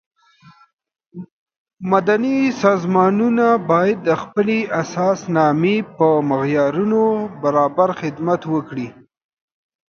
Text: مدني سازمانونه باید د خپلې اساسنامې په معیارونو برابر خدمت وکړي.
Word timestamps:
مدني 1.91 2.37
سازمانونه 2.63 3.47
باید 3.69 3.97
د 4.07 4.09
خپلې 4.21 4.57
اساسنامې 4.81 5.77
په 5.97 6.07
معیارونو 6.29 7.03
برابر 7.41 7.89
خدمت 8.01 8.41
وکړي. 8.53 8.87